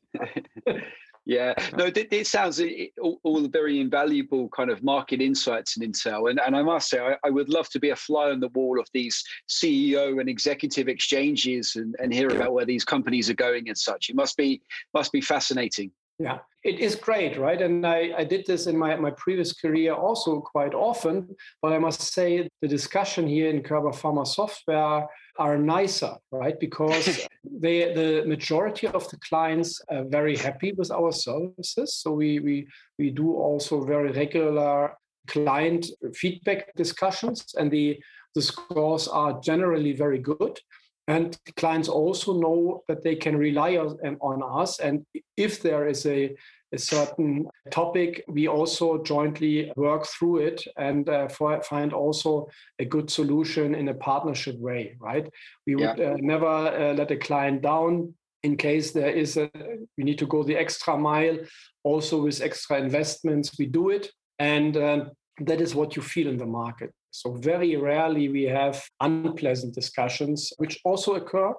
[1.24, 6.28] Yeah, no, it, sounds eh, all, all, very invaluable kind of market insights and intel.
[6.28, 8.48] And, and I must say, I, I, would love to be a fly on the
[8.48, 13.34] wall of these CEO and executive exchanges and, and hear about where these companies are
[13.34, 14.10] going and such.
[14.10, 14.62] It must be
[14.94, 15.92] must be fascinating.
[16.18, 17.60] Yeah, it is great, right?
[17.60, 21.34] And I, I did this in my, my previous career also quite often.
[21.60, 25.06] But I must say, the discussion here in Körber Pharma Software
[25.38, 26.58] are nicer, right?
[26.60, 31.96] Because they, the majority of the clients are very happy with our services.
[31.96, 34.96] So we, we, we do also very regular
[35.26, 37.98] client feedback discussions, and the,
[38.34, 40.58] the scores are generally very good.
[41.08, 44.78] And clients also know that they can rely on, on us.
[44.78, 45.04] And
[45.36, 46.36] if there is a
[46.72, 52.84] a certain topic, we also jointly work through it and uh, for, find also a
[52.84, 55.28] good solution in a partnership way, right?
[55.66, 56.12] We would yeah.
[56.12, 59.50] uh, never uh, let a client down in case there is a,
[59.96, 61.38] we need to go the extra mile.
[61.84, 64.10] Also with extra investments, we do it.
[64.38, 65.10] And um,
[65.40, 66.92] that is what you feel in the market.
[67.12, 71.52] So very rarely we have unpleasant discussions, which also occur.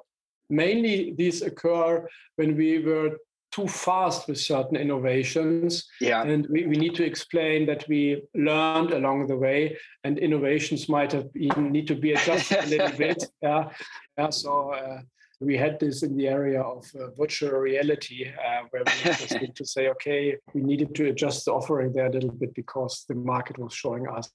[0.50, 3.18] Mainly these occur when we were
[3.52, 5.88] too fast with certain innovations.
[6.02, 6.24] Yeah.
[6.24, 11.12] And we, we need to explain that we learned along the way and innovations might
[11.12, 13.24] have even need to be adjusted a little bit.
[13.44, 13.70] Yeah.
[14.18, 14.30] yeah.
[14.32, 15.02] So uh,
[15.40, 19.56] we had this in the area of uh, virtual reality uh, where we just need
[19.56, 23.16] to say, okay, we needed to adjust the offering there a little bit because the
[23.16, 24.32] market was showing us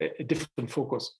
[0.00, 1.12] a, different focus.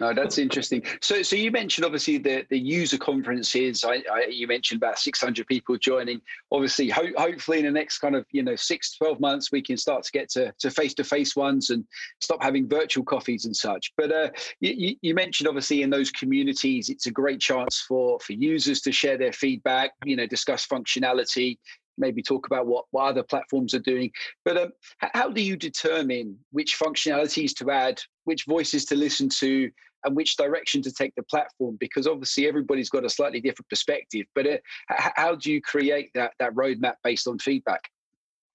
[0.00, 0.82] Oh, that's interesting.
[1.00, 3.84] So, so you mentioned obviously the the user conferences.
[3.84, 6.20] I, I you mentioned about 600 people joining.
[6.50, 9.76] Obviously, ho- hopefully in the next kind of you know six 12 months we can
[9.76, 11.84] start to get to to face to face ones and
[12.20, 13.92] stop having virtual coffees and such.
[13.96, 18.32] But uh, you, you mentioned obviously in those communities, it's a great chance for for
[18.32, 19.92] users to share their feedback.
[20.04, 21.58] You know, discuss functionality
[21.96, 24.10] maybe talk about what, what other platforms are doing.
[24.44, 29.70] But um, how do you determine which functionalities to add, which voices to listen to,
[30.04, 31.76] and which direction to take the platform?
[31.80, 34.26] Because obviously everybody's got a slightly different perspective.
[34.34, 34.56] But uh,
[34.88, 37.82] how do you create that that roadmap based on feedback?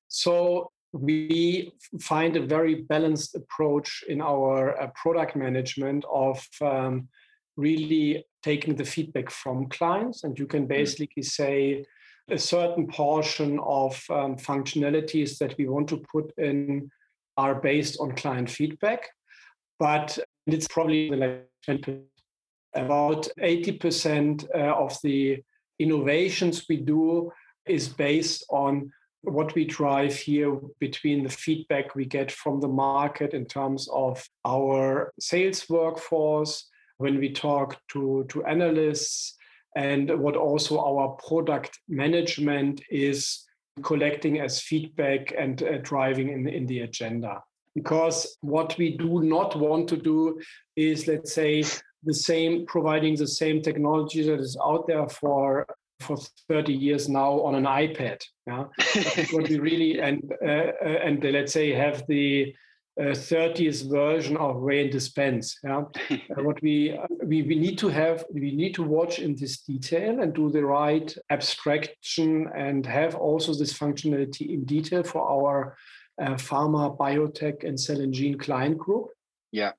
[0.07, 7.07] So we find a very balanced approach in our uh, product management of um,
[7.55, 10.69] really taking the feedback from clients, and you can mm.
[10.69, 11.85] basically say
[12.31, 16.89] a certain portion of um, functionalities that we want to put in
[17.37, 19.09] are based on client feedback,
[19.79, 22.01] but it's probably like 20,
[22.75, 25.41] about 80% uh, of the
[25.79, 27.31] innovations we do
[27.65, 33.33] is based on what we drive here between the feedback we get from the market
[33.33, 39.35] in terms of our sales workforce, when we talk to, to analysts,
[39.75, 43.45] and what also our product management is
[43.83, 47.41] collecting as feedback and uh, driving in, in the agenda.
[47.75, 50.39] Because what we do not want to do
[50.75, 51.63] is, let's say,
[52.03, 55.65] the same, providing the same technology that is out there for
[55.99, 58.21] for 30 years now on an iPad.
[58.47, 58.65] Yeah,
[59.31, 62.55] what we really and uh, uh, and uh, let's say have the
[62.99, 65.57] uh, 30th version of and dispense.
[65.63, 69.61] Yeah, uh, what we, we we need to have, we need to watch in this
[69.61, 75.77] detail and do the right abstraction and have also this functionality in detail for our
[76.21, 79.07] uh, pharma, biotech, and cell and gene client group.
[79.51, 79.71] Yeah.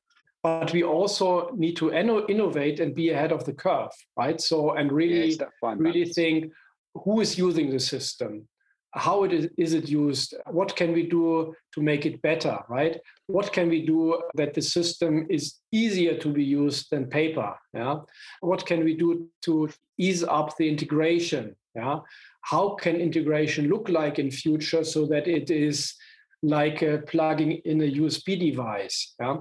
[0.42, 4.41] But we also need to innovate and be ahead of the curve, right?
[4.41, 6.51] So and really, really think
[6.95, 8.49] who is using the system
[8.93, 12.99] how it is, is it used what can we do to make it better right
[13.28, 17.97] what can we do that the system is easier to be used than paper yeah
[18.41, 19.68] what can we do to
[19.99, 22.01] ease up the integration yeah
[22.43, 25.95] how can integration look like in future so that it is
[26.43, 29.36] like uh, plugging in a usb device yeah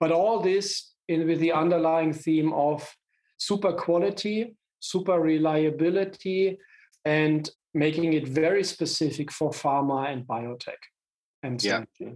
[0.00, 2.88] but all this in with the underlying theme of
[3.38, 6.56] super quality super reliability
[7.04, 10.82] and making it very specific for pharma and biotech
[11.42, 11.84] and yeah.
[11.98, 12.08] yeah.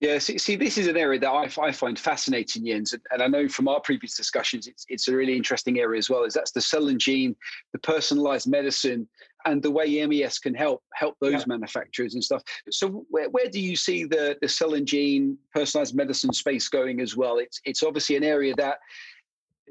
[0.00, 3.28] Yeah, see, see, this is an area that I, I find fascinating, Jens, and I
[3.28, 6.24] know from our previous discussions, it's it's a really interesting area as well.
[6.24, 7.34] Is that's the cell and gene,
[7.72, 9.08] the personalized medicine,
[9.46, 11.44] and the way MES can help help those yeah.
[11.46, 12.42] manufacturers and stuff.
[12.70, 17.00] So, where, where do you see the the cell and gene personalized medicine space going
[17.00, 17.38] as well?
[17.38, 18.76] It's it's obviously an area that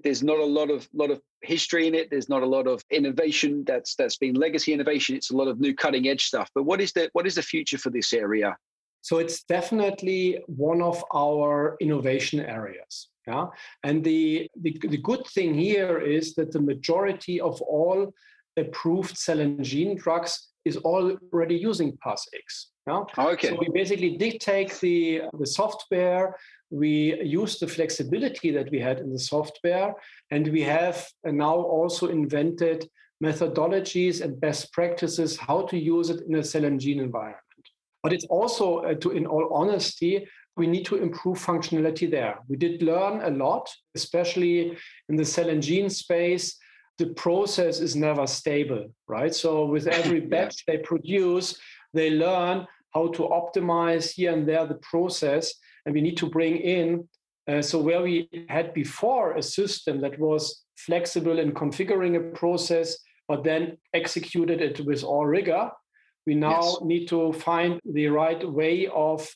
[0.03, 2.09] there's not a lot of lot of history in it.
[2.09, 5.15] There's not a lot of innovation that's that's been legacy innovation.
[5.15, 6.49] It's a lot of new cutting edge stuff.
[6.55, 8.57] But what is the what is the future for this area?
[9.05, 13.09] So it's definitely one of our innovation areas.
[13.27, 13.45] Yeah.
[13.83, 18.11] And the, the, the good thing here is that the majority of all
[18.57, 22.71] approved cell and gene drugs is already using PAS-X.
[22.87, 23.03] Yeah?
[23.19, 23.49] Oh, okay.
[23.49, 26.35] So we basically did take the, the software,
[26.71, 29.93] we used the flexibility that we had in the software,
[30.31, 32.89] and we have now also invented
[33.23, 37.44] methodologies and best practices how to use it in a cell and gene environment.
[38.05, 42.37] But it's also, uh, to, in all honesty, we need to improve functionality there.
[42.47, 44.77] We did learn a lot, especially
[45.09, 46.55] in the cell and gene space.
[46.99, 49.33] The process is never stable, right?
[49.33, 50.75] So with every batch yeah.
[50.75, 51.59] they produce,
[51.95, 55.51] they learn how to optimize here and there the process,
[55.87, 57.09] and we need to bring in.
[57.47, 62.97] Uh, so where we had before a system that was flexible in configuring a process,
[63.27, 65.71] but then executed it with all rigor,
[66.25, 66.77] we now yes.
[66.81, 69.27] need to find the right way of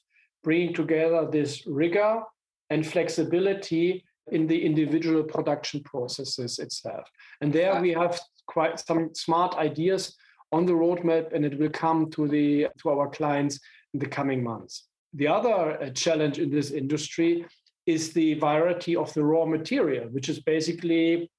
[0.44, 2.22] bringing together this rigor
[2.70, 7.08] and flexibility in the individual production processes itself.
[7.42, 10.16] And there we have quite some smart ideas
[10.52, 13.60] on the roadmap, and it will come to the to our clients
[13.94, 14.88] in the coming months.
[15.14, 17.46] The other uh, challenge in this industry
[17.86, 21.30] is the variety of the raw material, which is basically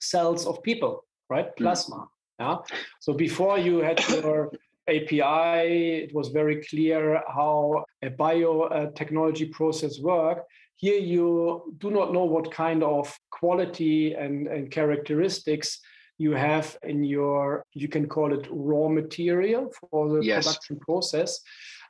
[0.00, 1.48] cells of people, right?
[1.48, 1.56] Mm.
[1.56, 1.96] Plasma.
[1.96, 2.08] Mm.
[2.40, 2.56] Yeah.
[3.00, 4.50] So before you had your
[4.88, 10.44] API, it was very clear how a biotechnology uh, process work.
[10.76, 15.78] Here you do not know what kind of quality and, and characteristics
[16.18, 20.44] you have in your, you can call it raw material for the yes.
[20.44, 21.40] production process.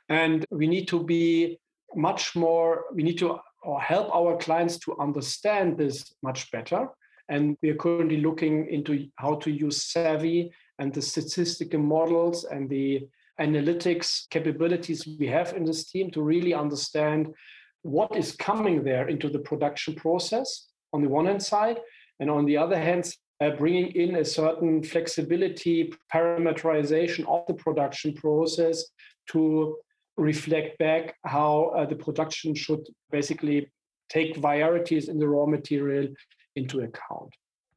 [0.09, 1.59] And we need to be
[1.95, 6.89] much more, we need to or help our clients to understand this much better.
[7.29, 12.69] And we are currently looking into how to use Savvy and the statistical models and
[12.69, 13.07] the
[13.39, 17.33] analytics capabilities we have in this team to really understand
[17.81, 21.79] what is coming there into the production process on the one hand side
[22.19, 23.11] and on the other hand
[23.41, 28.85] uh, bringing in a certain flexibility parameterization of the production process
[29.29, 29.75] to
[30.17, 33.67] reflect back how uh, the production should basically
[34.09, 36.07] take varieties in the raw material
[36.55, 37.33] into account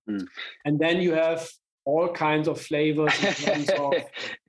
[0.09, 0.27] mm.
[0.67, 1.49] and then you have
[1.87, 3.95] all kinds of flavors in terms of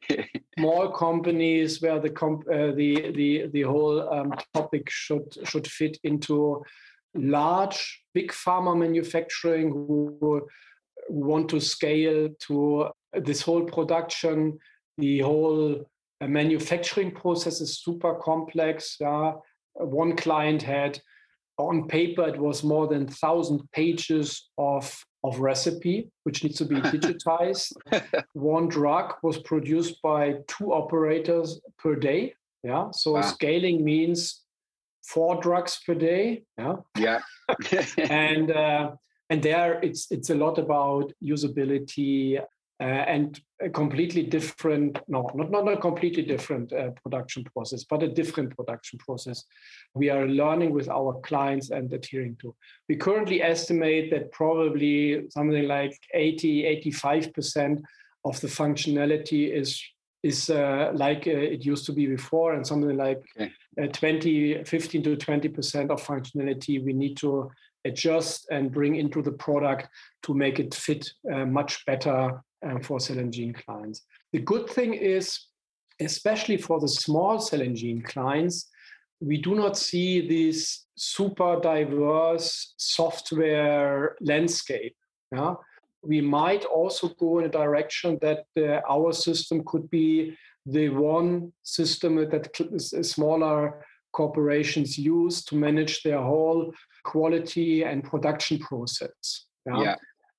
[0.58, 5.98] small companies where the comp, uh, the the the whole um, topic should should fit
[6.04, 6.64] into
[7.16, 10.46] large big pharma manufacturing who
[11.10, 14.58] want to scale to this whole production.
[14.98, 15.86] The whole
[16.20, 18.98] uh, manufacturing process is super complex.
[19.00, 19.34] Yeah
[19.80, 21.00] one client had
[21.58, 26.76] on paper it was more than 1000 pages of of recipe, which needs to be
[26.96, 27.74] digitized.
[28.34, 32.34] One drug was produced by two operators per day.
[32.64, 32.92] Yeah.
[32.92, 33.22] So wow.
[33.22, 34.44] scaling means
[35.04, 36.44] four drugs per day.
[36.58, 36.76] Yeah.
[36.98, 37.22] Yeah.
[37.98, 38.92] and uh,
[39.30, 42.42] and there it's it's a lot about usability
[42.80, 48.04] uh, and a completely different no not not a completely different uh, production process but
[48.04, 49.44] a different production process
[49.96, 52.56] we are learning with our clients and adhering to
[52.88, 57.82] we currently estimate that probably something like 80 85%
[58.26, 59.82] of the functionality is
[60.24, 63.52] is uh, like uh, it used to be before and something like okay.
[63.82, 67.50] Uh, 20 15 to 20% of functionality we need to
[67.86, 69.88] adjust and bring into the product
[70.24, 74.04] to make it fit uh, much better um, for cell and gene clients.
[74.34, 75.40] The good thing is,
[76.00, 78.70] especially for the small cell and gene clients,
[79.20, 84.96] we do not see this super diverse software landscape.
[85.32, 85.56] Yeah?
[86.04, 91.54] We might also go in a direction that uh, our system could be the one
[91.64, 99.46] system that smaller corporations use to manage their whole quality and production process.
[99.66, 99.82] Yeah.
[99.82, 99.96] yeah.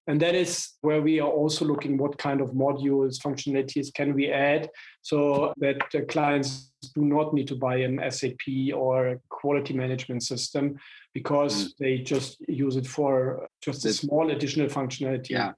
[0.08, 4.30] And that is where we are also looking what kind of modules, functionalities can we
[4.30, 4.70] add
[5.02, 5.78] so that
[6.08, 10.78] clients do not need to buy an SAP or quality management system
[11.12, 11.76] because mm.
[11.78, 15.52] they just use it for just a small additional functionality yeah.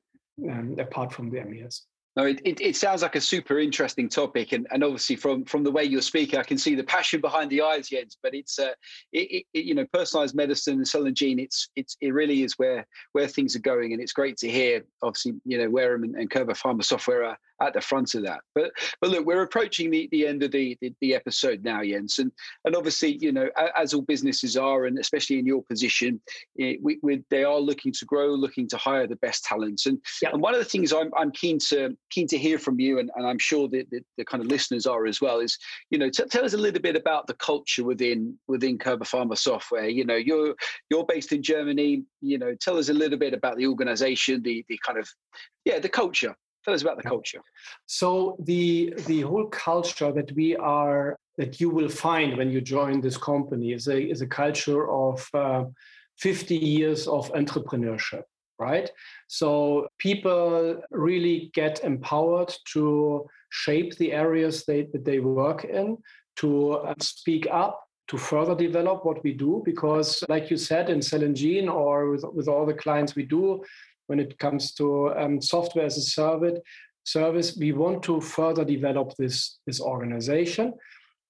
[0.51, 1.83] um, apart from the MES.
[2.17, 5.63] No, it, it, it, sounds like a super interesting topic, and, and obviously from from
[5.63, 8.19] the way you're speaking, I can see the passion behind the eyes, Jens.
[8.21, 8.73] But it's uh,
[9.13, 11.39] it, it, you know, personalized medicine and cell and gene.
[11.39, 14.85] It's it's it really is where where things are going, and it's great to hear.
[15.03, 18.41] Obviously, you know, Werum and, and Körber Pharma Software are at the front of that.
[18.55, 22.19] But but look, we're approaching the, the end of the, the, the episode now, Jens,
[22.19, 22.33] and
[22.65, 26.21] and obviously, you know, as all businesses are, and especially in your position,
[26.57, 29.99] it, we, we, they are looking to grow, looking to hire the best talents, and
[30.23, 30.33] yep.
[30.33, 33.11] and one of the things I'm I'm keen to keen to hear from you, and,
[33.17, 35.59] and I'm sure that the, the kind of listeners are as well, is
[35.91, 39.37] you know, t- tell us a little bit about the culture within within Körber Pharma
[39.37, 39.89] Software.
[39.89, 40.55] You know, you're
[40.91, 42.05] you're based in Germany.
[42.21, 45.09] You know, tell us a little bit about the organization, the the kind of
[45.65, 46.35] yeah, the culture
[46.65, 47.41] Tell us about the culture.
[47.87, 53.01] So the the whole culture that we are that you will find when you join
[53.01, 55.65] this company is a is a culture of uh,
[56.19, 58.25] 50 years of entrepreneurship,
[58.59, 58.91] right?
[59.27, 65.97] So people really get empowered to shape the areas they, that they work in,
[66.37, 71.01] to uh, speak up, to further develop what we do because like you said in
[71.01, 73.63] cell and gene or with, with all the clients we do
[74.11, 76.59] when it comes to um, software as a service,
[77.05, 80.75] service, we want to further develop this, this organization.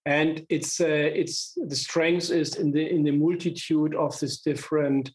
[0.06, 0.86] And it's, uh,
[1.20, 5.10] it's the strength is in the, in the multitude of these different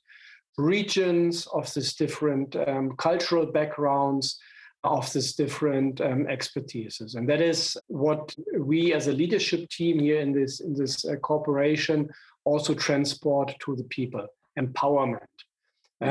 [0.60, 4.40] regions, of these different um, cultural backgrounds,
[4.84, 7.16] of these different um, expertises.
[7.16, 11.16] And that is what we as a leadership team here in this, in this uh,
[11.16, 12.08] corporation
[12.44, 14.28] also transport to the people,
[14.60, 15.26] empowerment.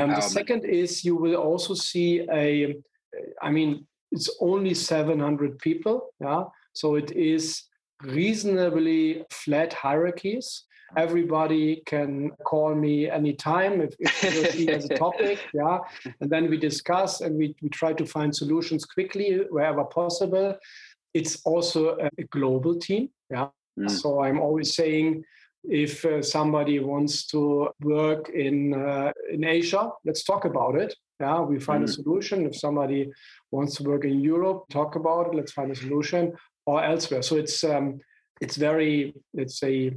[0.03, 2.75] Um, the second is you will also see a,
[3.41, 6.09] I mean, it's only 700 people.
[6.19, 6.43] Yeah.
[6.73, 7.63] So it is
[8.01, 10.63] reasonably flat hierarchies.
[10.97, 15.39] Everybody can call me anytime if, if he has a topic.
[15.53, 15.79] Yeah.
[16.21, 20.55] And then we discuss and we, we try to find solutions quickly wherever possible.
[21.13, 23.09] It's also a global team.
[23.29, 23.47] Yeah.
[23.79, 23.89] Mm.
[23.89, 25.23] So I'm always saying
[25.69, 30.95] if uh, somebody wants to work in uh, in Asia, let's talk about it.
[31.19, 32.01] Yeah, we find mm-hmm.
[32.01, 32.45] a solution.
[32.45, 33.11] If somebody
[33.51, 35.35] wants to work in Europe, talk about it.
[35.35, 36.33] Let's find a solution
[36.65, 37.21] or elsewhere.
[37.21, 37.99] So it's um,
[38.41, 39.93] it's very let's say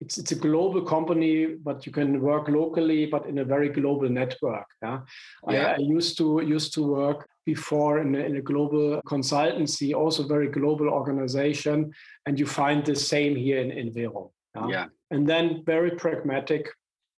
[0.00, 4.08] it's it's a global company, but you can work locally, but in a very global
[4.08, 4.66] network.
[4.82, 5.00] Yeah,
[5.48, 5.66] yeah.
[5.68, 10.26] I, I, used to used to work before in a, in a global consultancy, also
[10.26, 11.92] very global organization,
[12.26, 14.30] and you find the same here in in Werum.
[14.56, 14.68] Yeah.
[14.68, 14.86] yeah.
[15.10, 16.68] And then very pragmatic.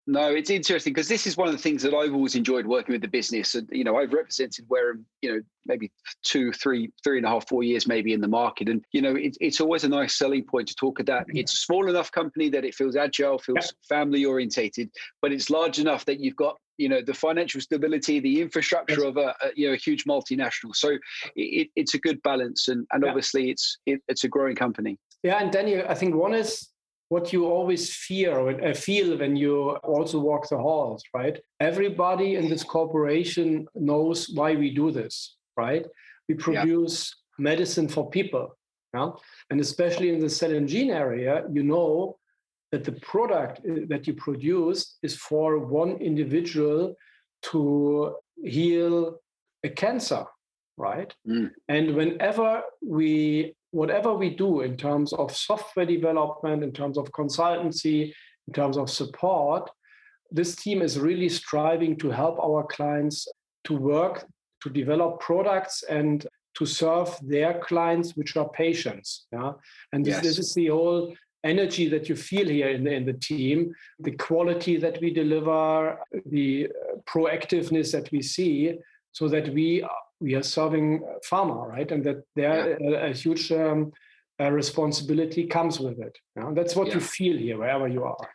[0.09, 2.93] No, it's interesting because this is one of the things that I've always enjoyed working
[2.93, 3.55] with the business.
[3.55, 5.91] And you know, I've represented where you know maybe
[6.23, 9.15] two, three, three and a half, four years maybe in the market, and you know,
[9.15, 11.25] it, it's always a nice selling point to talk about.
[11.27, 13.97] It's a small enough company that it feels agile, feels yeah.
[13.97, 14.89] family orientated,
[15.21, 19.09] but it's large enough that you've got you know the financial stability, the infrastructure yes.
[19.09, 20.73] of a, a, you know a huge multinational.
[20.73, 20.97] So
[21.35, 23.09] it, it's a good balance, and and yeah.
[23.09, 24.97] obviously it's it, it's a growing company.
[25.21, 26.69] Yeah, and Daniel, I think one is
[27.09, 31.39] what you always fear or uh, feel when you also walk the halls, right?
[31.59, 35.85] Everybody in this corporation knows why we do this, right?
[36.27, 37.43] We produce yeah.
[37.43, 38.57] medicine for people,
[38.93, 39.11] yeah?
[39.49, 42.17] and especially in the cell and gene area, you know
[42.71, 46.93] that the product uh, that you produce is for one individual
[47.43, 49.19] to heal
[49.63, 50.25] a cancer,
[50.75, 51.13] right?
[51.27, 51.51] Mm.
[51.69, 58.13] And whenever we whatever we do in terms of software development, in terms of consultancy,
[58.47, 59.69] in terms of support,
[60.31, 63.27] this team is really striving to help our clients
[63.65, 64.25] to work,
[64.63, 69.27] to develop products and to serve their clients, which are patients.
[69.31, 69.53] Yeah?
[69.93, 70.23] And this, yes.
[70.23, 71.13] this is the whole
[71.43, 75.99] energy that you feel here in the, in the team, the quality that we deliver,
[76.25, 78.77] the uh, proactiveness that we see,
[79.11, 79.87] so that we
[80.19, 81.91] we are serving pharma, right?
[81.91, 82.99] And that there yeah.
[82.99, 83.91] a, a, huge um,
[84.39, 86.17] uh, responsibility comes with it.
[86.35, 86.53] You know?
[86.53, 86.95] That's what yeah.
[86.95, 88.29] you feel here, wherever you are.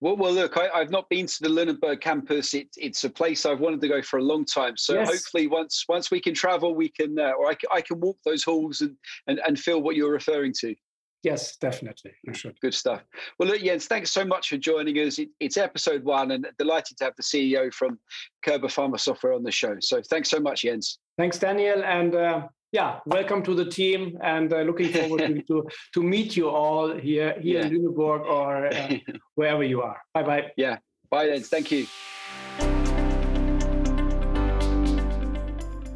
[0.00, 2.52] Well, well, look, I, have not been to the Lüneburg campus.
[2.52, 4.76] It, it's a place I've wanted to go for a long time.
[4.76, 5.08] So yes.
[5.08, 8.44] hopefully, once once we can travel, we can, uh, or I, I can walk those
[8.44, 8.96] halls and,
[9.28, 10.74] and and feel what you're referring to.
[11.22, 12.12] Yes, definitely.
[12.22, 12.60] You should.
[12.60, 13.02] Good stuff.
[13.38, 15.18] Well, look, Jens, thanks so much for joining us.
[15.18, 17.98] It, it's episode one, and delighted to have the CEO from
[18.46, 19.76] Körber Pharma Software on the show.
[19.80, 20.98] So thanks so much, Jens.
[21.16, 25.68] Thanks, Daniel, and uh, yeah, welcome to the team, and uh, looking forward to, to,
[25.94, 27.66] to meet you all here here yeah.
[27.66, 28.96] in Lüneburg or uh,
[29.36, 30.00] wherever you are.
[30.12, 30.52] Bye bye.
[30.56, 30.78] Yeah.
[31.10, 31.48] Bye, Jens.
[31.48, 31.86] Thank you.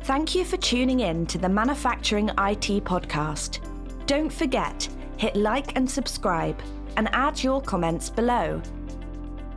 [0.02, 3.58] Thank you for tuning in to the Manufacturing IT podcast.
[4.06, 4.88] Don't forget
[5.18, 6.58] hit like and subscribe,
[6.96, 8.62] and add your comments below.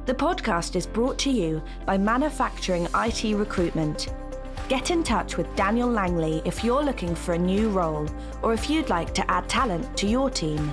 [0.08, 4.08] The podcast is brought to you by Manufacturing IT Recruitment.
[4.72, 8.08] Get in touch with Daniel Langley if you're looking for a new role
[8.42, 10.72] or if you'd like to add talent to your team.